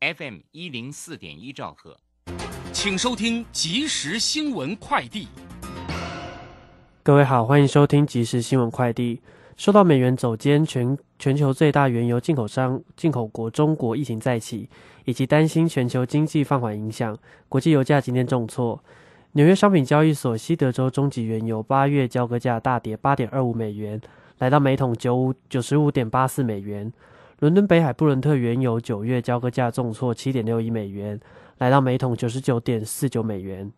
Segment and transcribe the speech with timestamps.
[0.00, 1.98] FM 一零四点一兆赫，
[2.72, 5.26] 请收听即时新闻快递。
[7.02, 9.20] 各位好，欢迎收听即时新闻快递。
[9.56, 14.70] 受到美元走坚、全全球最大原油进口商进口国中国疫情再起，
[15.04, 17.18] 以及担心全球经济放缓影响，
[17.48, 18.80] 国际油价今天重挫。
[19.32, 24.00] 纽约商品交易所西德州中级原油八月交割价大跌八点二五美元，
[24.38, 26.92] 来到每桶九五九十五点八四美元。
[27.40, 31.20] 伦敦北海布伦特原油九月交割价重挫七点六亿美元，
[31.58, 33.70] 来到每桶九十九点四九美元。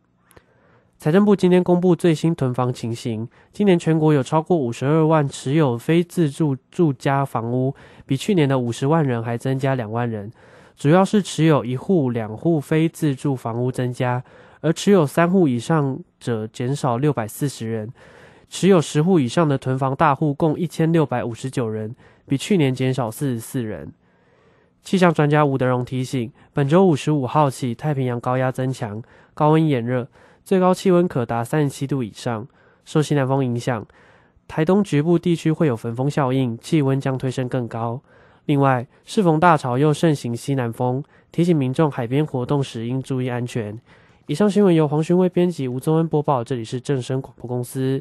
[0.97, 7.75] 财政部今天公布最新囤房情形，今年全国有超过五十二万持有非自住住家房屋，
[8.07, 10.33] 比去年的五十万人还增加两万人。
[10.74, 14.24] 主要是持有一户、两户非自住房屋增加，
[14.63, 17.93] 而持有三户以上者减少六百四十人。
[18.51, 21.97] 持有十户以上的囤房大户共一千六百五十九人。
[22.27, 23.93] 比去年减少四十四人。
[24.83, 29.03] 气象专家吴德荣提醒，本周五十五号起，太平洋高压增强，
[29.35, 30.07] 高温炎热，
[30.45, 32.47] 最高气温可达三十七度以上。
[32.85, 33.85] 受西南风影响，
[34.47, 38.01] 台东局部地区会有焚风效应，气温将推升更高。
[38.46, 41.02] 另外，适逢大潮又盛行西南风，
[41.33, 43.77] 提醒民众海边活动时应注意安全。
[44.29, 46.45] 以上新闻由黄勋威编辑，吴宗恩播报。
[46.45, 48.01] 这里是正声广播公司。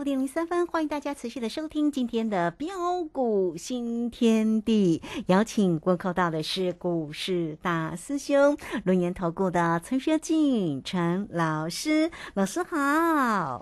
[0.00, 5.02] 六点零三分，欢迎大家持续的收听今天的标股新天地。
[5.26, 13.60] 邀请问候到的是股市大师兄轮研投顾的陈学进陈老师，老师好。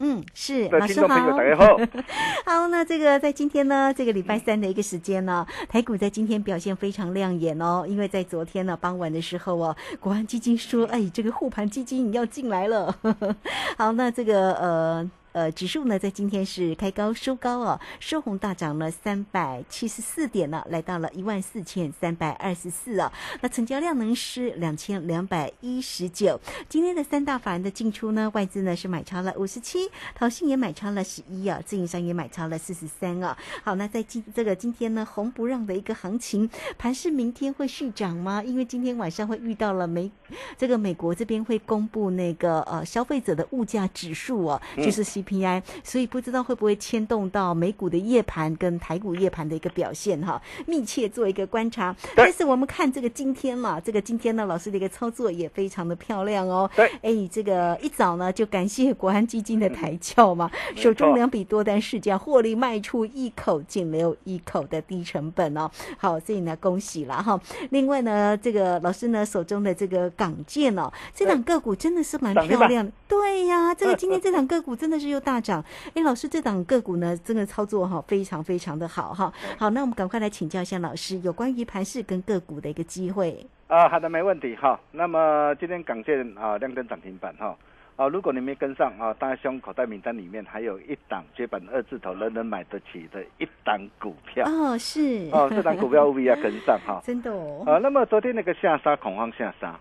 [0.00, 1.14] 嗯，是老师好。
[2.44, 12.98] 好，那这个在今天呢，这个礼拜三的一个时间呢，台股在今天表现非常亮眼哦，因为在昨天呢傍晚的时候哦，国安基金说，哎，这个护盘基金要进来了。
[13.78, 15.10] 好，那这个呃。
[15.34, 23.12] 呃，指数呢在今天是开高收高哦，收红大涨了三百七十四点呢，来到了一万四千三百二十四啊。
[23.40, 26.40] 那成交量呢是两千两百一十九。
[26.68, 33.36] 今天的三大法人的进出呢，外资呢是买超了五十七，淘信也买超了十一啊，自营商也买超了四十三啊。
[33.64, 38.40] 好，那在今这个今天呢，红不让的一个行情，盘是明天会续涨吗？
[38.44, 40.08] 因为今天晚上会遇到了美
[40.56, 45.23] 这个美国这边会公布那个呃消费者的物价指数哦，就是 C。
[45.24, 51.96] P I，所以不知道会不会牵动到美股的夜盘跟台股夜盘的一个表现哈，密切做一个观察。
[52.14, 56.70] 但是我们看这个今天嘛，这个今天呢，老师的一个操作也非常的漂亮哦。
[56.76, 65.70] 对，哎，这个一早呢就感谢国安基金的抬轿嘛，手中两笔多单市价获利卖出一口，仅留一口的低成本哦。
[65.96, 67.40] 好，所以呢恭喜了哈。
[67.70, 72.92] 另外呢，这个老师呢手中的这个港建哦，这档个股真的是蛮漂亮的。
[73.08, 75.13] 对呀，这个今天这档个股真的是。
[75.14, 75.64] 又大涨，
[75.94, 79.32] 哎，老师，这档个股呢，真的操作哈，非常非常的好哈。
[79.56, 83.46] 好，那我们赶快来请教一下老师，有关于盘市跟个股的一个机会。
[83.68, 84.78] 啊，好的，没问题哈。
[84.90, 87.56] 那么今天港建啊，亮灯涨停板哈。
[87.96, 94.44] 啊，如果你没跟上啊，大胸口袋名单里面还有一档接板二字头，人人买得起的一档股票。
[94.46, 95.30] 哦，是。
[95.32, 97.00] 哦，这档股票务必要跟上哈。
[97.04, 97.62] 真的哦。
[97.64, 99.78] 啊，那么昨天那个下杀恐慌下杀。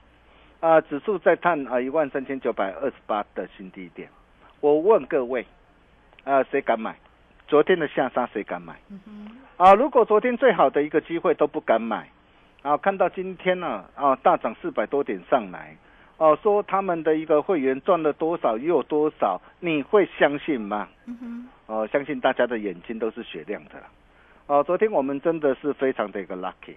[0.60, 4.08] 啊，指数在探啊一万三千九百二十八的新低点。
[4.64, 5.46] 我问各位，
[6.24, 6.96] 啊，谁敢买？
[7.50, 8.74] 昨天的下杀谁敢买？
[9.58, 12.08] 啊，如果昨天最好的一个机会都不敢买，
[12.62, 15.76] 啊，看到今天呢，啊，大涨四百多点上来，
[16.16, 20.88] 哦、说他们的一个会员赚了多少又有多少，你会相信吗？
[21.66, 23.88] 哦、相信大家的眼睛都是雪亮的啦。
[24.48, 26.76] 哦、昨天我们真的是非常的一个 lucky，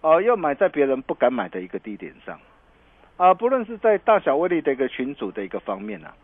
[0.00, 2.40] 哦、又买在别人不敢买的一个低点上，
[3.18, 6.14] 啊、不论是在大小威力的一个群组的一个方面啊，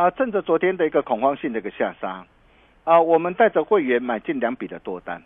[0.00, 2.24] 啊，趁着昨天的一个恐慌性的一个下杀，
[2.84, 5.22] 啊，我们带着会员买进两笔的多单，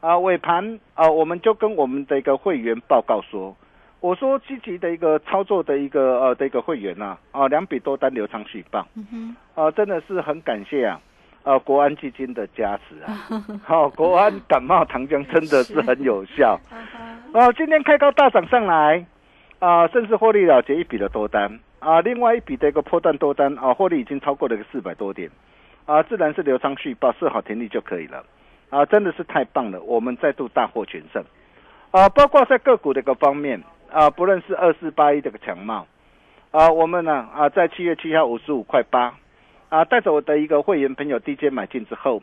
[0.00, 3.54] 啊，尾盘啊，我们就跟我们的一个会员报告说，
[4.00, 8.86] 我说积极的一个操作的一个呃的一个会员呐、啊，两笔多单流畅续报，
[9.54, 10.98] 啊，真的是很感谢啊。
[11.42, 13.12] 啊，国安基金的加持啊，
[13.62, 16.58] 好、国安感冒糖浆真的是很有效。
[17.34, 19.04] 哦、今天开高大涨上来，
[19.58, 25.30] 啊，甚至获利了结一笔的多单啊，另外一笔的一个破断多单啊，获利已经超过了个四百多点。
[25.86, 28.22] 啊，自然是流畅续报，设好停利就可以了。
[28.68, 31.24] 啊，真的是太棒了，我们再度大获全胜。
[31.90, 35.86] 啊，包括在个股的一个方面啊，不论是二四八一这个强茂
[36.50, 39.14] 啊，我们呢啊，在七月七号五十五块八
[39.70, 42.22] 啊，带着我的一个会员朋友 DJ 买进之后，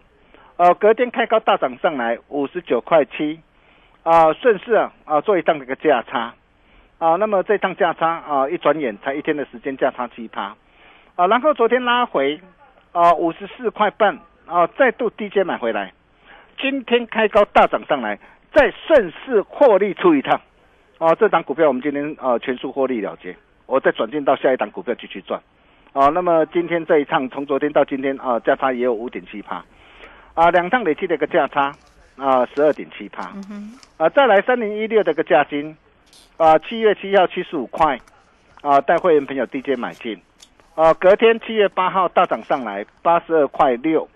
[0.58, 3.40] 呃、隔天开高大涨上来五十九块七
[4.04, 6.36] 啊，顺势啊啊做一趟这个价差。
[6.98, 10.56] 啊，那么这趟价差啊，一转眼才一天的时间价差七趴，
[11.16, 12.40] 啊，然后昨天拉回
[12.94, 15.92] 啊五十四块半啊，再度低阶买回来，
[16.58, 18.18] 今天开高大涨上来，
[18.54, 20.40] 再顺势获利出一趟，
[20.98, 25.42] 啊，这档股票我们今天啊全数获利了结，我再转进到下一档股票继续赚，
[25.92, 29.62] 啊，那么今天这一趟从昨天到今天啊价差也有五点七趴，
[30.34, 31.74] 啊，两趟累计的一个价差
[32.16, 33.34] 啊十二点七趴，
[33.98, 35.76] 啊，再来三零一六的一个价金。
[36.38, 38.00] 啊，七月七号七十五块，
[38.62, 40.20] 啊，带会员朋友 DJ 买进，
[40.76, 44.08] 啊，隔天七月八号大涨上来八十二块六，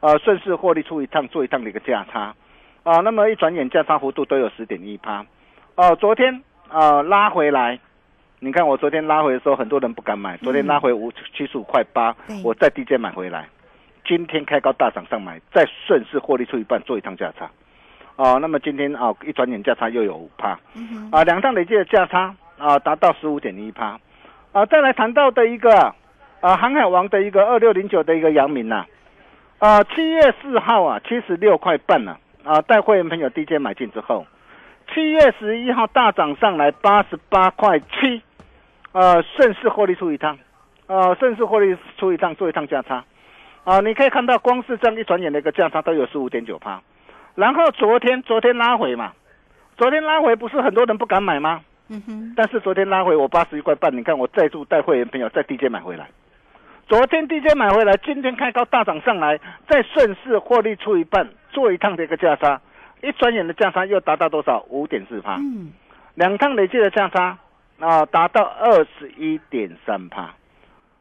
[0.00, 2.34] 啊，顺势获利出一趟，做一趟的一个价差，
[2.84, 5.26] 啊，那么一转眼价差幅度都有十点一趴，
[5.74, 7.78] 哦、昨天啊拉回来，
[8.38, 12.14] 你看我昨天拉回的时候，很多人不敢买，昨天拉回五七十五块八，
[12.44, 13.48] 我再 DJ 买回来，
[14.06, 17.50] 今天开高大涨上买，再顺势获利出一半，做一趟价差。
[18.16, 20.50] 哦，那么今天啊，一转眼价差又有五趴，
[21.10, 23.98] 啊，两趟累计的价差啊，达到十五点一趴，
[24.52, 25.92] 啊，再来谈到的一个
[26.40, 28.86] 啊，航海王的一个二六零九的一个阳明呐，
[29.58, 34.24] 啊，七月四号啊，七十六块半呢，啊，带会员朋友低阶买进之后，
[34.92, 38.22] 七月十一号大涨上来八十八块七，
[38.92, 40.38] 呃，顺势获利出一趟，
[40.86, 43.04] 呃，顺势获利出一趟，做一趟价差，
[43.64, 46.80] 啊，你可以看到光是这样一转眼的一个价差都有十五点九趴。
[47.34, 49.12] 然后昨天昨天拉回嘛，
[49.76, 51.60] 昨天拉回不是很多人不敢买吗？
[51.88, 56.08] 嗯哼，但是昨天拉回我八十一块半，你看我再度带会员朋友在低阶买回来，
[56.88, 59.38] 昨天低阶买回来，今天开高大涨上来，
[59.68, 62.60] 再顺势获利出一半，做一趟的一个价差，
[63.02, 64.64] 一转眼的价差又达到多少？
[64.70, 65.72] 五点四趴，嗯，
[66.14, 67.36] 两趟累计的价差
[67.80, 70.32] 啊，达到二十一点三趴。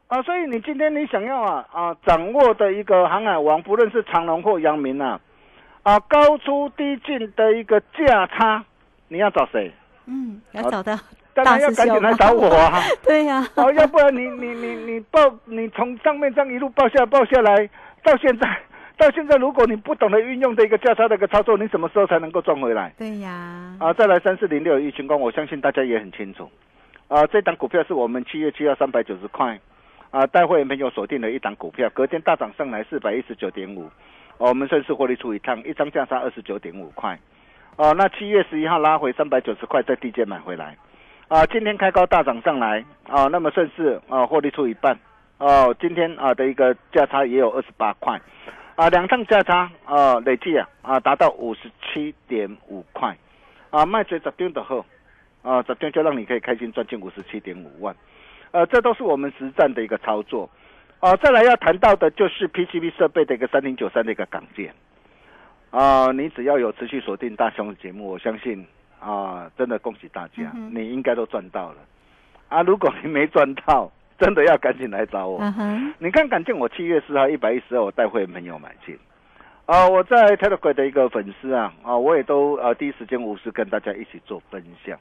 [0.10, 5.20] 啊，所以你今天你想要啊啊掌握的一个航海王，不论是长隆或阳明啊，
[5.84, 8.64] 啊高出低进的一个价差，
[9.08, 9.72] 你要找谁？
[10.06, 10.98] 嗯，要找到
[11.34, 12.82] 当然要赶紧来找我啊！
[13.04, 17.70] 对呀、哦，要不然你你你你报你从上面这样一路报下报下来，
[18.04, 18.60] 到现在
[18.98, 22.94] 到现在，如果你不懂得运用的一个价差的一个操作，你什么时候才能够赚回来？
[22.98, 26.50] 对呀，啊，再来三四零六一群光，我相信大家也很清楚。
[27.08, 29.60] 啊，这档股票是我们七月七号三百九十块，
[30.12, 33.90] 啊，带会员朋友锁定了一档股票，隔天大涨上来四百一十九点五，
[34.38, 37.18] 哦我们顺势获利出一趟，一张价差二十九点五块。
[37.76, 40.78] 哦、那七月十一号拉回三百九十块，在地界买回来。
[41.28, 44.96] 啊，今天开高大涨上来，啊，那么顺势啊获利出一半。
[45.40, 48.22] 哦，今天啊的一个价差也有二十八块，
[48.76, 53.18] 啊，两趟价差啊累计啊啊达到五十七点五块，
[53.72, 54.86] 啊卖追十点的后，
[55.42, 57.96] 啊十点就让你可以开心赚进五十七点五万，
[58.52, 60.48] 呃，这都是我们实战的一个操作。
[61.04, 64.74] 哦、再来要谈到的就是 PCB 设备的一个三零九三的一个港建。
[65.70, 68.66] 啊、你只要有持续锁定大雄的节目，我相信
[69.02, 71.78] 啊、真的恭喜大家，嗯你应该都赚到了。
[72.48, 75.42] 啊，如果你没赚到，真的要赶紧来找我。
[75.42, 78.98] 嗯，你看，敢见我七月四号一百一十二，我带会员朋友买进。
[79.66, 84.98] 啊、我在 Telegram 的一个粉丝啊，啊，我也都呃第一时间无私跟大家一起做分享。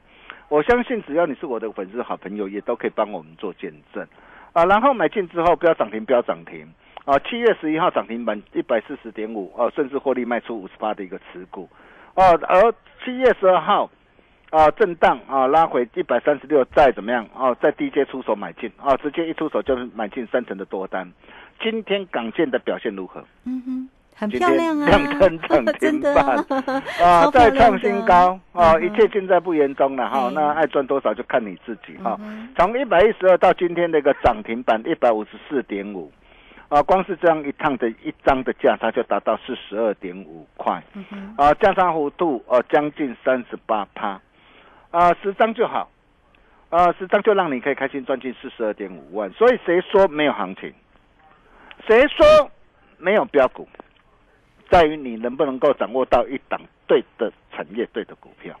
[0.49, 4.05] 我相信只要你是我的粉丝好朋友，也都可以帮我们做见证。
[4.53, 6.67] 啊，然后买进之后不要涨停，不要涨停。
[7.05, 11.67] 啊，七月十一号涨停板一百四十点五，哦，顺势获利卖出五十八的一个持股。
[12.15, 13.89] 哦、而七月十二号，
[14.51, 21.11] 啊，震荡啊，拉回一百三十六，再怎么样啊，在低阶出手买进啊，直接一出手就是买进三成的多单。
[21.59, 23.21] 今天港建的表现如何？
[23.45, 26.15] 嗯哼，很漂亮啊，亮灯涨停板
[27.01, 30.27] 啊，再亮创新高啊，嗯一切尽在不言中了哈。
[30.27, 32.47] 嗯那爱赚多少就看你自己哈嗯。
[32.57, 36.11] 从一百一十二到今天的一个涨停板一百五十四点五，
[36.69, 40.81] 啊，光是这样一趟的一张的价差就达到四十二点五块，
[41.37, 44.19] 啊，价差幅度呃将近三十八趴，
[44.91, 45.89] 啊，十张就好，
[46.69, 49.31] 啊，十张就让你可以开心赚进四十二点五万。
[49.33, 50.71] 所以谁说没有行情？
[51.87, 52.49] 谁说
[52.97, 53.67] 没有标股？
[54.69, 58.55] 在于你能不能够掌握到一档对的产业、对的股票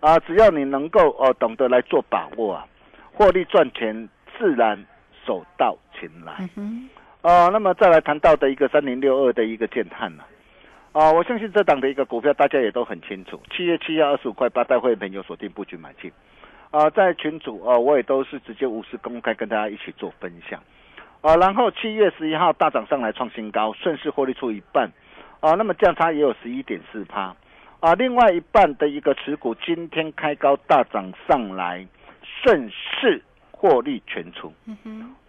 [0.00, 0.18] 啊！
[0.20, 2.66] 只要你能够哦懂得来做把握啊，
[3.12, 4.08] 获利赚钱
[4.38, 4.84] 自然
[5.24, 6.34] 手到擒来。
[6.38, 6.88] 嗯哼，
[7.22, 10.24] 哦，那么再来谈到的一个三零六二的一个建探呢、
[10.92, 16.10] 啊，我相信这档的一个股票大家也都很清楚，七月七号二十五块八，带会员朋友锁定布局买进。
[16.70, 20.62] 啊，在群组啊，我也都是直接无私公开跟大家一起做分享。
[21.20, 24.88] 啊，然后七月十一号大涨上来创新高，顺势获利出一半。
[25.40, 27.34] 啊，那么价差也有十一点四趴。
[27.80, 31.86] 啊，另外一半的一个持股今天开高大涨上来，
[32.42, 34.52] 顺势获利全出。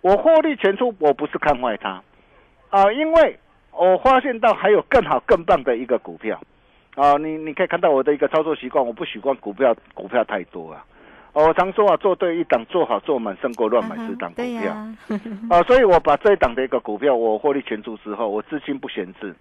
[0.02, 2.02] 我获利全出，我不是看坏它，
[2.72, 3.38] 啊，因为
[3.72, 6.42] 我发现到还有更好更棒的一个股票，
[6.96, 10.84] 啊，你你可以看到我的一个操作习惯，我不喜欢股票股票太多啊，
[11.34, 14.96] 哦我常说啊，做对一档做好做满胜过乱买十档股对票，呀，
[15.52, 19.36] 啊，所以我把这一档的一个股票我获利全出之后，我资金不闲置，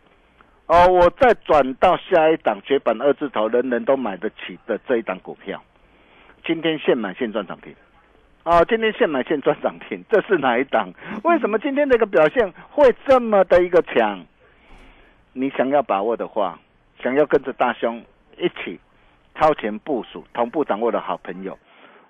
[0.68, 5.62] 哦，我再转到下一档绝版二字头，人人都买得起的这一档股票，
[6.44, 7.74] 今天现买现赚涨停。
[8.44, 10.92] 哦，今天现买现赚涨停， 这是哪一档？
[11.24, 14.24] 为什么今天这个表现会这么的一个强？
[15.32, 16.58] 你想要把握的话，
[17.02, 18.04] 想要跟着大兄
[18.36, 18.78] 一起
[19.34, 21.58] 超前部署、同步掌握的好朋友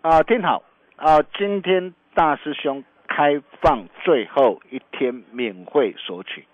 [0.02, 0.62] 啊，听好
[0.96, 1.22] 啊！
[1.36, 6.44] 今天大师兄开放最后一天免费索取，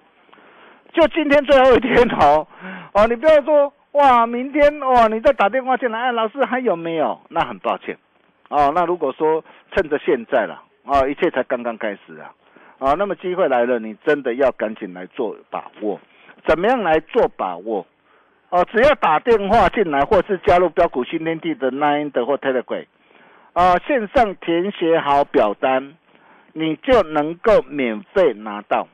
[0.95, 2.47] 就今天最后一天哦
[2.93, 7.21] 哦，你不要说哇，明天哇，你再打电话进来，哎，老师还有没有？
[7.29, 7.99] 那很抱歉。
[8.49, 12.31] 哦，那如果说趁着现在了，哦，一切才刚刚开始啊，
[12.79, 16.01] 啊，那么机会来了，你真的要赶紧来做把握。
[16.47, 17.85] 怎么样来做把握？
[18.51, 22.87] 哦，只要打电话进来，或是加入标股新天地的 Nine 的或 Telegram，
[23.53, 25.95] 啊，线上填写好表单，
[26.53, 28.87] 你就能够免费拿到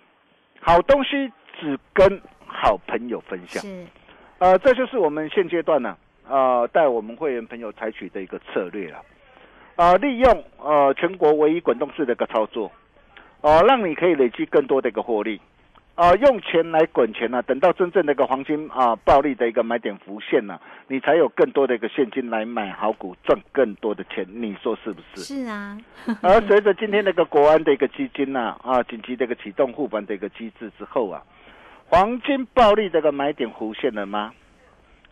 [0.61, 3.62] 好东西，只跟好朋友分享。
[3.62, 3.87] 是，
[4.38, 5.97] 呃，这就是我们现阶段呢、
[6.28, 9.02] 呃，带我们会员朋友采取的一个策略了。
[9.76, 12.71] 啊、利用呃全国唯一滚动式的一个操作，
[13.40, 15.40] 哦、让你可以累积更多的一个获利，
[16.00, 25.21] 啊、用钱来滚钱呢、等到真正的一个黄金啊、暴利的一个买点浮现呢、你才有更多的一个现金来买好股，赚更多的钱，你说是不是？
[25.21, 25.76] 是啊，
[26.23, 31.23] 而随着今天那个国安的一个基金呢、啊，紧急的一个启动护盘的一个机制之后啊，
[31.87, 34.33] 黄金暴利这个买点浮现了吗？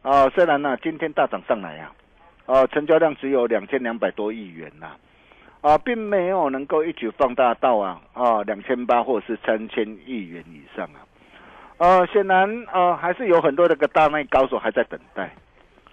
[0.01, 1.93] 啊，虽然呢、今天大涨上来啊，
[2.47, 4.93] 啊，成交量只有两千两百多亿元呐、
[5.61, 11.03] 啊，并没有能够一举放大到啊啊两千八或是三千亿元以上啊，
[11.79, 15.35] 呃，显然呃还是有很多的个大内高手还在等待，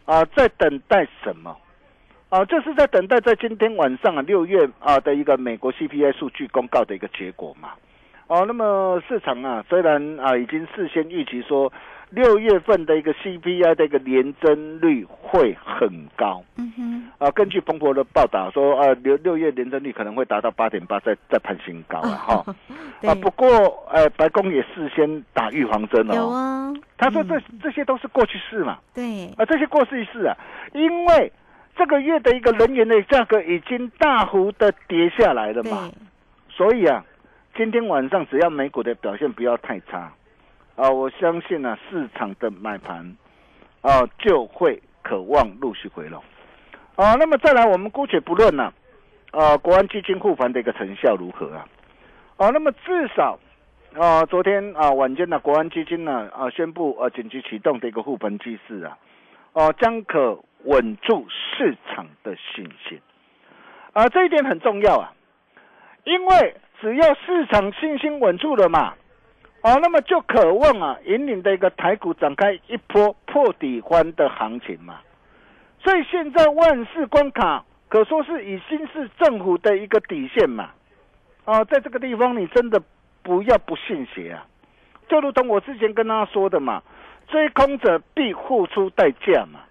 [0.05, 1.57] 啊，在等待什么？
[2.29, 7.69] 啊，就是在等待在今天晚上啊六月啊的一个美国 CPI 数据公告的一个结果嘛。
[8.27, 11.71] 哦，那么市场啊虽然啊已经事先预期说
[12.09, 16.43] 六月份的一个 CPI 的一个年增率会很高。
[16.57, 22.45] 嗯哼，啊，根据彭博的报道说啊六六月年增率可能会达到八点八，再再攀新高了哈。
[23.01, 23.09] 对。
[23.09, 23.47] 啊，不过
[23.91, 27.59] 呃白宫也事先打预防针有哦，啊，他说这嗯。
[27.61, 28.77] 这些都是过去式嘛。
[28.93, 30.37] 对，啊，这些过去式啊，
[30.73, 31.31] 因为
[31.75, 37.03] 这个月的一个能源的价格已经大幅的跌下来了嘛，对，所以啊，
[37.55, 40.11] 今天晚上只要美股的表现不要太差，
[40.75, 43.15] 啊，我相信啊，市场的买盘
[43.81, 46.21] 啊就会渴望陆续回笼。
[46.95, 48.73] 啊，那么再来，我们姑且不论呢、
[49.31, 51.67] 啊，国安基金护盘的一个成效如何啊？
[52.37, 53.39] 啊，那么至少
[53.97, 58.97] 啊，昨天啊晚间呢、国安基金呢啊宣布呃紧急启动的一个护盘机制啊，
[59.53, 62.99] 哦、将可稳住市场的信心。
[63.93, 65.13] 啊，这一点很重要啊，
[66.03, 68.93] 因为只要市场信心稳住了嘛，
[69.65, 74.99] 哦，那么就渴望啊引领的一个台股展开一波破底翻的行情嘛。
[75.83, 80.69] 所以现在万事关卡可说是以新市政府的一个底线嘛。
[81.45, 82.79] 啊，在这个地方你真的
[83.23, 84.45] 不要不信邪啊，
[85.09, 86.83] 就如同我之前跟大家说的嘛，
[87.27, 89.61] 追空者必付出代价嘛。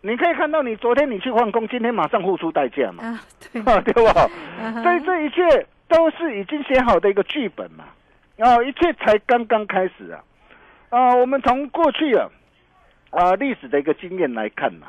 [0.00, 3.20] 你可以看到，你昨天你去换工，今天马上付出代价嘛，啊，
[3.52, 4.28] 对，啊，对吧？
[4.60, 7.84] 啊所以这一切都是已经写好的一个剧本嘛，
[8.38, 10.22] 啊，一切才刚刚开始啊，
[10.90, 12.28] 啊，我们从过去啊，
[13.10, 14.88] 啊历史的一个经验来看嘛，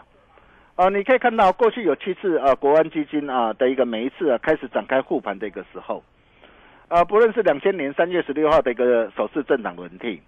[0.75, 6.03] 啊，你可以看到过去有七次啊国安基金啊的一个每一次啊开始展开护盘的一个时候，
[6.87, 10.21] 啊，不论是两千年三月十六号的一个首次政党轮替。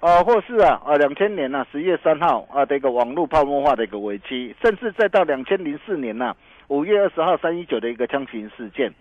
[0.00, 6.36] 啊，或是啊啊，两千年呐十月三号啊的一个网络泡沫化的一个危机，甚至再到两千零四年呐
[6.68, 8.92] 五月二十号三一九的一个枪刑事件，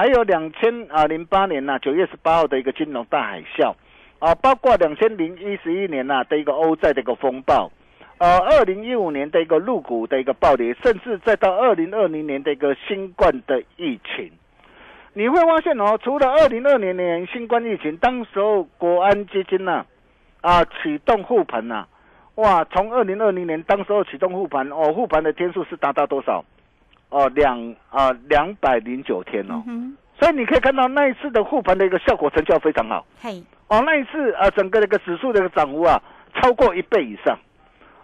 [0.00, 3.74] 还有两千啊零八年呐九月十八号的一个金融大海啸，
[4.18, 7.70] 啊，包括两千零一十一年呐的一个欧债的一个风暴，
[8.16, 14.32] 呃，二零一五年的一个入股的一个暴跌，甚至再到二零二零年的一个新冠的疫情，
[15.12, 19.84] 你会发现哦，除了二零二零年新冠疫情，当时候国安基金呐、
[20.40, 21.86] 啊启动护盘呐、
[22.36, 26.42] 哇，从二零二零年当时候启动护盘哦，护盘的天数是达到多少？
[27.10, 33.06] 哦，两啊两百零九天哦，嗯所以你可以看到那一次的护盘的一个效果成效非常好。
[33.22, 36.00] 嘿，哦，那一次啊，整个那个指数的一个涨幅啊，
[36.34, 37.38] 超过一倍以上。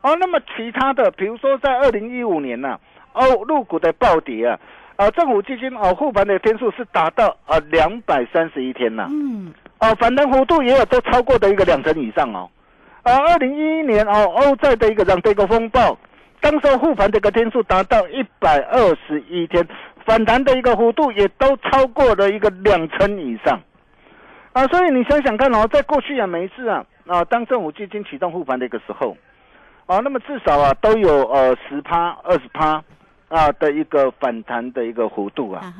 [0.00, 2.78] 哦，那么其他的，比如说在二零一五年呐、
[3.12, 4.58] 哦，入股的暴跌啊，
[4.96, 12.48] 啊，政府基金哦护盘的天数是达到啊两百三十一天呐、嗯，哦，反弹幅度也有都超过的一个两成以上哦。
[13.02, 15.98] 啊，二零一一年哦，欧债的一个让这个风暴，
[16.46, 19.66] 当时候护盘的一个天数达到一百二十一天，
[20.04, 23.60] 反弹的一个幅度也都超过了一个两成以上。
[24.52, 29.16] 啊，所以你想想看哦，在过去啊，每一次啊啊，当政府基金启动护盘的一个时候，
[29.86, 32.80] 啊，那么至少啊都有呃十趴、二十趴
[33.26, 35.74] 啊的一个反弹的一个幅度啊。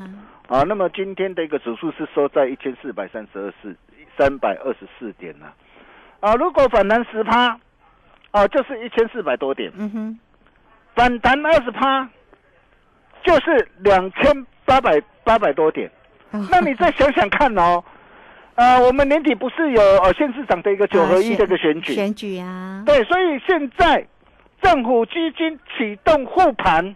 [0.49, 3.73] 啊那么今天的一个指数是收在一千四百三十二四
[4.17, 5.45] 三百二十四点呢、
[6.19, 6.35] 啊。
[6.35, 7.57] 如果反弹十趴，
[8.31, 10.19] 啊，就是一千四百多点；嗯哼，
[10.97, 12.09] 反弹二十趴，
[13.23, 15.87] 就是两千八百八百多点。
[16.49, 17.83] 那你再想想看哦，
[18.55, 21.93] 呃，我们年底不是有呃县市长的一个九合一这个选举？
[21.93, 24.03] 选举啊，对，所以现在
[24.59, 26.95] 政府基金启动护盘，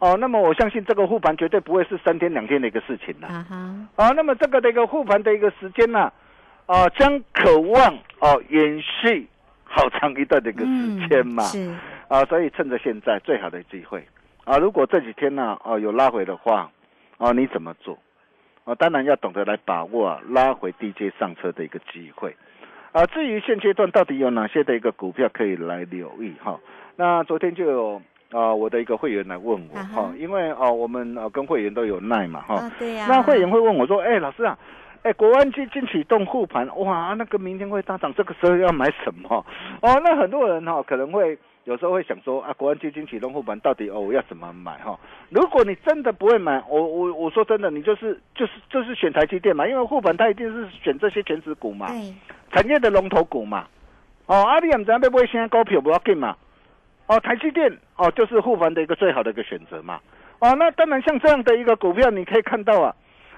[0.00, 3.28] 哦，那么我相信这个护盘绝对不会是三天两天的一个事情了。
[3.28, 3.56] 啊哈，
[4.04, 6.12] 啊，那么这个的一个护盘的一个时间呢、
[6.66, 9.28] 啊，将渴望哦延续
[9.62, 11.44] 好长一段的一个时间嘛。
[11.44, 11.72] 是，
[12.12, 14.04] 啊，所以趁着现在最好的机会
[14.44, 16.70] 啊，如果这几天呢哦、有拉回的话，
[17.16, 17.96] 哦、你怎么做？
[18.64, 22.36] 啊，当然要懂得来把握啊拉回低阶上车的一个机会。
[22.92, 26.60] 啊，至于现阶段到底有哪些的一个股票可以来留意哈？
[26.96, 34.58] 那昨天就有啊我的一个会员来问我啊哈哈，因为哦我们啊跟会员都有耐嘛哈，啊，对呀，那会员会问我说：“哎、老师啊，
[35.02, 39.42] 哎、国安基金启动护盘，哇，那个明天会大涨，这个时候要买什么？”
[39.80, 44.98] 哦，那很多人哈、可能会有时候会想说啊，国安基金启动护盘到底哦我要怎么买哈、
[45.30, 52.12] 如果你真的不会买，我我我说真的，你就是就是就是选台积电嘛，因为护盘它一定是选这些全职股嘛，对，
[52.50, 53.66] 产业的龙头股嘛。
[54.26, 56.36] 哦，阿里唔知道要买现在高票不要紧嘛。
[57.06, 60.00] 哦，台积电哦就是护盘的一个最好的一个选择嘛。
[60.38, 62.94] 哦，那当然像这样的一个股票，你可以看到啊，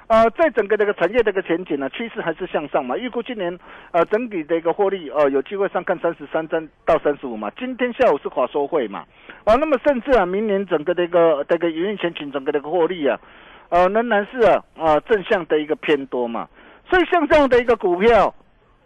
[0.07, 2.97] 呃，在整个这个产业的一个前景呢，趋势还是向上嘛。
[2.97, 3.59] 预估今年
[3.91, 7.51] 呃整体的一个获利呃有机会上看三十三三到三十五嘛。
[7.59, 9.05] 今天下午是华收会嘛，
[9.45, 13.19] 啊，那么甚至啊，明年整个的一个这个营运前景整个的一个获利啊，
[13.71, 16.49] 呃仍然是啊啊正向的一个偏多嘛。
[16.89, 18.35] 所以像这样的一个股票，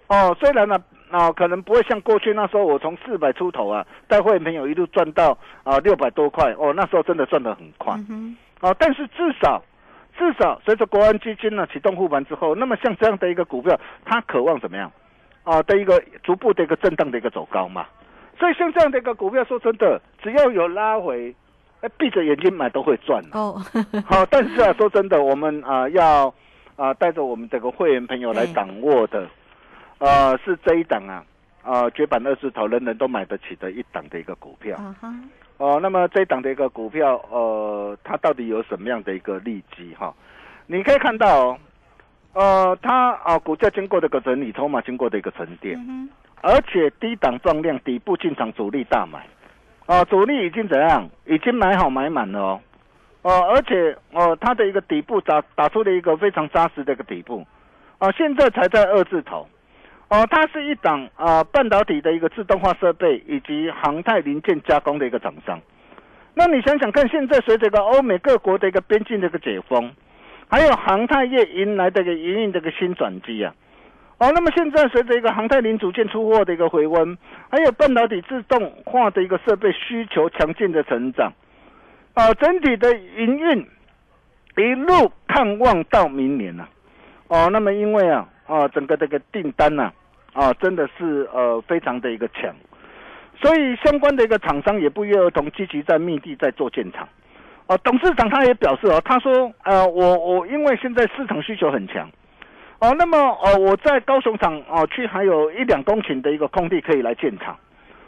[0.08, 0.78] 哦，虽然呢。
[1.10, 5.30] 啊，可能不会像过去那时候，我从四百出头啊，带会员朋友一路赚到
[5.64, 7.94] 啊六百多块哦，那时候真的赚得很快。
[8.10, 9.62] 嗯啊，但是至少
[10.18, 14.90] 至少随着国安基金呢启动护盘之后，那么像这样的一个股票，它渴望怎么样
[15.44, 17.86] 啊的一个逐步的一个震荡的一个走高嘛。
[18.38, 21.34] 所以像这样的一个股票，说真的，只要有拉回，
[21.80, 23.62] 哎，闭着眼睛买都会赚哦，
[24.04, 26.34] 好、但是啊，说真的，我们啊要
[26.76, 29.28] 啊带着我们这个会员朋友来掌握的，
[29.98, 31.24] 呃，是这一档啊。
[31.60, 34.78] 啊，绝版二字头，人人都买得起的一档的一个股票。
[35.58, 40.14] 哦，那么这一档的一个股票，呃，它到底有什么样的一个利基哈？
[40.66, 41.58] 你可以看到哦，
[42.32, 46.08] 呃，它啊股价经过这个整理，筹码经过的一个沉淀，嗯
[46.40, 49.26] 而且低档放量，底部进场主力大买，
[49.86, 51.10] 啊，主力已经怎样？
[51.26, 52.60] 已经买好买满了哦，
[53.22, 57.44] 哦、而且哦、它的一个底部打打出了一个非常扎实的一个底部，
[57.98, 59.44] 啊，现在才在二字头。
[60.08, 65.60] 哦，它是一档啊、半导体的一个自动化设备以及航太零件加工的一个厂商。
[66.34, 69.92] 那你想想看，现在随着个欧美各国的一个边境的一个解封，
[70.48, 73.52] 还有航太业迎来的一个营运的一个新转机啊，
[74.18, 77.18] 哦，那么现在随着一个航太零组件出货的一个回温，
[77.50, 81.32] 还有半导体自动化的一个设备需求强劲的成长，
[82.14, 83.66] 啊，整体的营运
[84.56, 86.68] 一路看望到明年了、
[87.26, 89.92] 哦，那么因为啊，啊，整个这个订单呢、啊，
[90.60, 92.54] 真的是呃非常的一个强，
[93.40, 97.08] 所以相关的一个厂商也不约而同积极在密地在做建厂。
[97.66, 102.08] 哦，董事长他也表示哦，他说呃，我我因为现在市场需求很强。
[102.80, 107.56] 哦，那么哦，我在高雄厂哦区还有一两公顷的一个空地可以来建厂。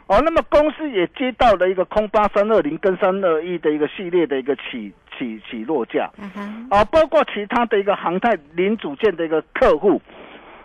[0.07, 6.09] 哦，那么公司也接到了一个空八三二零跟三二一的一个系列的一个起起起落架。
[6.17, 10.01] 啊哈，啊，包括其他的一个航太零组件的一个客户，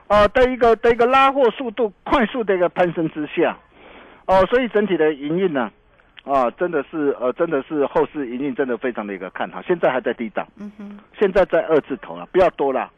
[0.08, 3.56] 啊的一个的一个拉货速度快速的一个攀升之下，
[4.26, 5.70] 哦、所以整体的营运呢，
[6.24, 12.90] 啊，真的是呃，真的是后市营运真的非常的一个看好，现在还在低档，嗯哼，现在在二字头了，不要多了，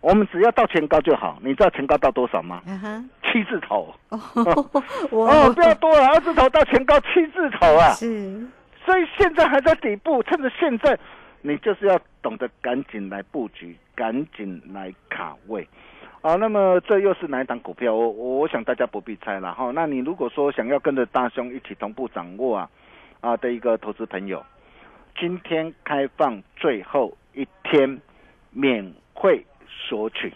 [0.00, 2.62] 我们只要到前高就好，你知道前高到多少吗？
[2.66, 4.18] 嗯哼，七字头，哦，
[5.10, 8.46] 哦，不要多了，二字头到前高七字头啊，是，
[8.84, 10.98] 所以现在还在底部，趁着现在，
[11.42, 15.66] 你就是要懂得赶紧来布局，赶紧来卡位。
[16.22, 17.94] 啊，那么这又是哪一档股票？
[17.94, 19.70] 我我我想大家不必猜了哈。
[19.74, 22.70] 那你如果说想要跟着大兄一起同步掌握啊
[23.20, 24.44] 啊的一个投资朋友，
[25.18, 28.00] 今天开放最后一天
[28.50, 30.30] 免费索取，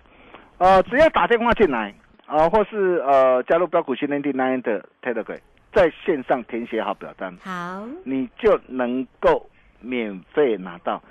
[0.57, 1.95] 呃，只要打电话进来
[2.27, 5.41] 啊，或是呃加入标股训练地 Nine 的 Telegram，
[5.73, 11.03] 在线上填写好表单，好，你就能够免费拿到。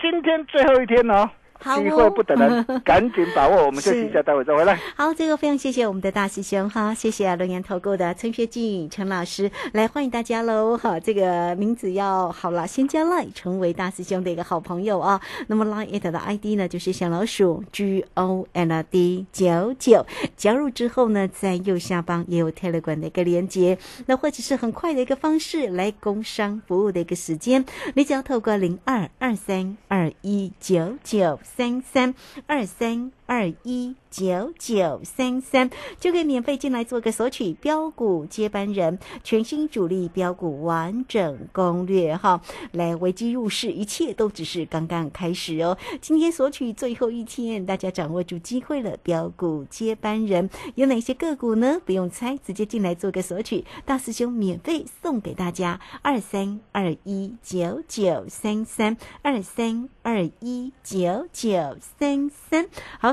[0.00, 1.30] 今天最后一天哦
[1.62, 3.66] 机会不等人，赶紧把握。
[3.66, 4.78] 我们休息一下，待会再回来。
[4.96, 15.20] 好，这个非常谢谢我们的大师兄哈，谢谢龙岩投顾的陈学进陈老师来欢迎大家喽哈，这个名字要好了，先加 line 成为大师兄的一个好朋友啊。
[15.48, 27.64] 那么 line it 的 ID 呢就是小老鼠 G O L D 九九，加入之后呢，在右下方也有 Telegram 的一个连接，那或者是很快的一个方式来工商服务的一个时间，
[27.94, 32.14] 你只要透过零二二三二一九九三三
[32.46, 33.12] 二三。
[33.26, 35.68] 二一九九三三，
[36.00, 42.40] 就可以免费进来做个索取标股接班人全新主力标股完整攻略哈，
[42.72, 45.76] 来危机入市，一切都只是刚刚开始哦。
[46.00, 51.80] 今天索取最后一天，大家掌握住机会了，标股接班人有哪些个股呢？
[51.84, 62.66] 不用猜，直接进来做个索取，大师兄免费送给大家二三二一九九三三二三二一九九三三。
[62.98, 63.12] 好，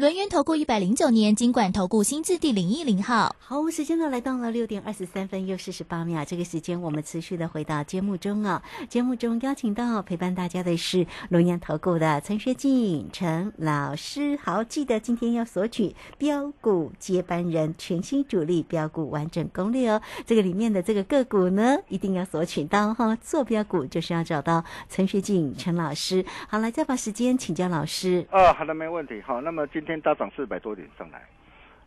[0.00, 3.36] 轮源投顾一百零九年金管投顾新字第零一零号。
[3.38, 8.62] 好，时间呢来到了六点二十三分又四十八秒，这个时间我们持续的回到节目中啊。
[8.88, 14.38] 节目中邀请到陪伴大家的是龙岩投顾的陈学进陈老师。
[14.42, 20.00] 好，记得今天要索取标股接班人全新主力标股完整攻略哦。
[20.24, 23.14] 这个里面的这个个股呢，一定要索取到哈。
[23.16, 26.24] 做标股就是要找到陈学进陈老师。
[26.48, 28.26] 好，来再把时间请教老师。
[28.30, 29.20] 啊，好的，没问题。
[29.20, 31.22] 好，那么今天大涨四百多点上来，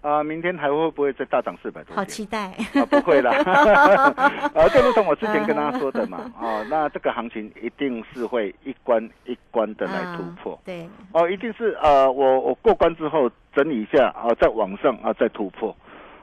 [0.01, 1.97] 啊，明天还会不会再大涨四百多点？
[1.97, 2.47] 好期待。
[2.73, 3.31] 啊，不会啦，
[4.55, 15.75] 啊，就如同我之前跟大家说的嘛，啊，那这个行情一定是会一关一关的来突破，对，哦，一定是呃，我我过关之后整理一下啊，再往上啊再突破，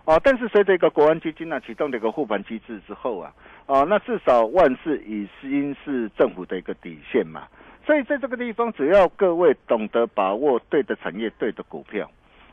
[0.04, 3.32] 啊，但是随着一个国安基金呢、启动的一个护盘机制之后啊，
[3.66, 7.44] 啊，那至少万事已经是政府的一个底线嘛，
[7.86, 12.08] 所以在这个地方，只要各位懂得把握对的产业、对的股票，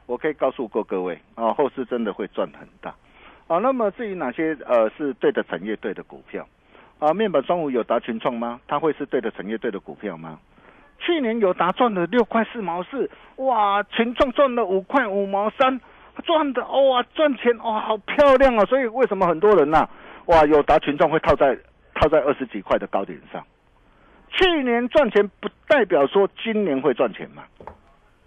[0.05, 2.95] 我可以告诉过各位啊，后市真的会赚很大。
[3.47, 6.47] 啊，那么至于哪些呃是对的产业、对的股票，
[6.99, 8.59] 啊，面板双五有达群创吗？
[8.67, 10.39] 它会是对的产业对的股票吗？
[10.99, 15.79] 去年有达赚了六块四毛四，哇，群创赚了五块五毛三，
[16.23, 18.65] 赚的哇赚钱哇好漂亮啊！
[18.65, 19.87] 所以为什么很多人呐、
[20.25, 21.55] 哇有达群创会套在
[21.93, 23.45] 套在二十几块的高点上？
[24.29, 27.43] 去年赚钱不代表说今年会赚钱嘛？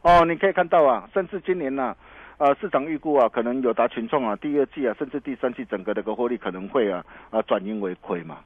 [0.03, 1.95] 哦，你可以看到啊，甚至今年呐、
[2.39, 8.39] 呃，市场预估啊，可能有达群众啊，第二季啊，甚至第三季整个的个获利可能会啊啊转盈为亏嘛。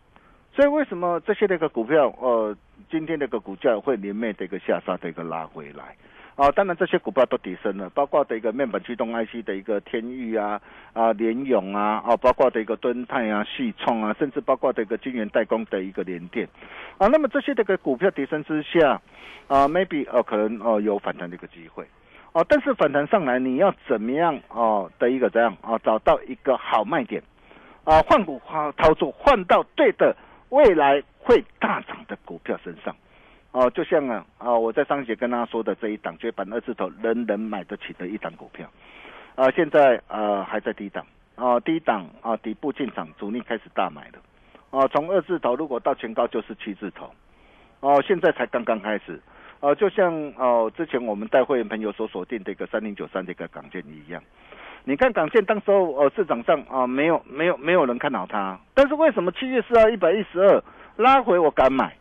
[0.52, 2.56] 所以为什么这些那个股票，呃，
[2.90, 5.96] 今天那个股价会连袂的一个下杀的一个拉回来？
[6.36, 10.60] 啊，当然这些股票都提升了，包括的一个面板驱动 IC 的一个天域啊、
[10.92, 16.48] 啊联咏啊、啊，包括的一个敦泰啊、细创啊，甚至包括的一个晶圆代工的一个联电
[16.98, 19.00] 啊，那么这些的一个股票提升之下，
[19.46, 21.86] 啊，maybe 呃可能哦、有反弹的一个机会。
[22.32, 25.78] 哦，但是反弹上来，你要怎么样哦的一个怎样啊？
[25.84, 27.22] 找到一个好卖点
[27.84, 30.16] 啊，换股花操作，换到对的
[30.48, 32.92] 未来会大涨的股票身上。
[33.54, 38.68] 哦，就像啊啊，我在上一节跟大家说的这一档绝版二字头，人人买得起的一档股票，
[39.36, 41.06] 啊，现在呃还在低档。
[41.36, 44.20] 啊，低档啊底部进场，主力开始大买了，
[44.70, 47.12] 啊、从二字头如果到前高就是七字头，
[47.80, 49.20] 哦，现在才刚刚开始。
[49.58, 54.22] 呃，就像哦、之前我们带会员朋友所锁定的一个三零九三的一个港建一样，
[54.84, 60.62] 你看港建当时候呃市场上啊、没有没有没有人看好它，但是为什么七月四号一百一十二
[60.96, 61.96] 拉回我敢买？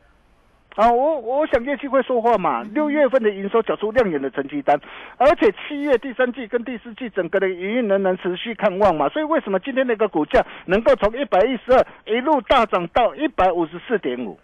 [0.75, 2.63] 啊，我我想业绩会说话嘛。
[2.63, 4.79] 六月份的营收缴出亮眼的成绩单，
[5.17, 9.07] 而且七月第三季跟第四季整个的营运仍然持续看望嘛。
[9.09, 14.39] 所以为什么今天那个股价能够从一百一十二一路大涨到一百五十四点五？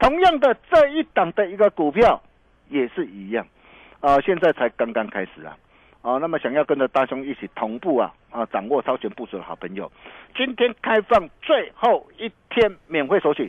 [0.00, 2.20] 同样的这一档的一个股票
[2.68, 3.46] 也是一样，
[4.00, 5.56] 啊、现在才刚刚开始啊。
[6.02, 9.88] 啊，那么想要跟着大兄一起同步啊啊，掌握超前部署的好朋友，
[10.36, 13.48] 今天开放最后一天免费索取，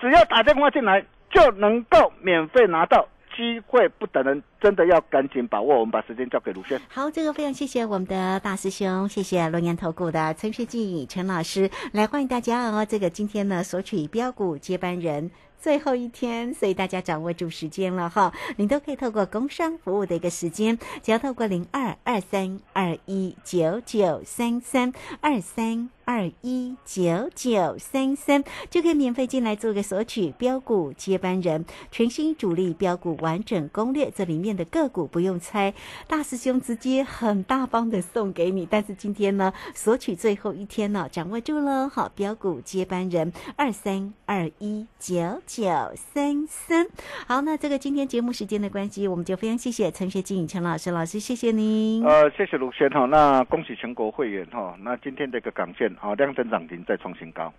[0.00, 5.78] 只要打电话进来就能够免费拿到，机会不等人，真的要赶紧把握。
[5.78, 6.80] 我们把时间交给卢轩。
[6.88, 12.84] 好，这个非常谢谢我们的大师兄，谢谢龙岩投顾的陈学进陈老师，来欢迎大家哦。
[12.84, 15.30] 这个今天呢，索取标股接班人。
[15.58, 35.72] 最后一天，所以大家掌握住时间了哈，你都可以透过工商服务的一个时间，只要透过零二二三二一九九三三二三二一九九三三，就可以免费进来做个索取标股接班人全新主力标股完整攻略，这里面的个股不用猜，
[36.06, 38.66] 大师兄直接很大方的送给你。
[38.66, 46.86] 但是今天呢，索取最后一天呢，掌握住了，好标股接班人二三二一九九三三。
[47.26, 52.04] 好，那这个今天节目时间的关系，我们就非常谢谢陈学静陈老师老师，谢谢您。
[52.04, 57.52] 呃，谢谢卢轩哈，那恭喜全国会员哈，那今天这个港线啊，量增涨停再创新高，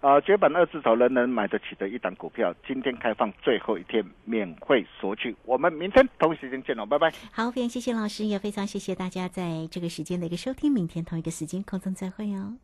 [0.00, 7.12] 啊，绝版二字头人人买得起的一档股票，今天开放最后一天免费索取，我们明天同一时间见喽，拜拜。
[7.32, 12.54] 好，非常谢谢老师，也非常谢谢大家在这个时间的一个收听，明天同一个时间空中再会哦。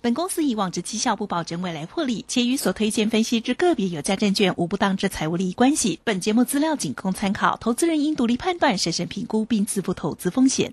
[0.00, 5.98] 本公司以往之绩效不保证未来获利，且与所推荐分析之个别有价证券无不当之财务利益关系。
[6.04, 10.72] 本节目资料仅供参考，投资人应独立判断、审慎评估并自负投资风险。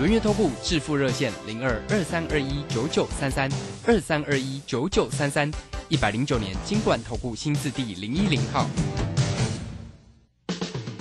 [0.00, 3.50] 轮月投顾致富热线零二二三二一九九三三
[3.86, 5.50] 二三二一九九三三，
[5.90, 8.66] 一百零九年金管投顾新字第零一零号。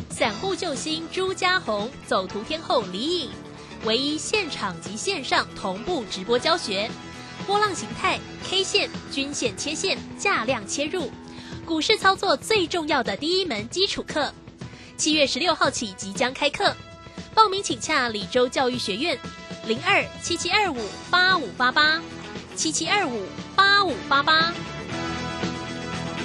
[0.10, 3.30] 散户救星朱家红，走图天后李颖，
[3.86, 6.92] 唯一现场及线上同步直播教学。
[7.48, 11.10] 波浪形态、K 线、均线切线、价量切入，
[11.66, 14.34] 股市操作最重要的第一门基础课。
[14.98, 16.76] 七月十六号起即将开课，
[17.40, 19.18] 报名请洽李州教育学院，
[19.66, 20.78] 零二七七二五
[21.10, 22.02] 八五八八，
[22.54, 23.24] 七七二五
[23.56, 24.54] 八五八八。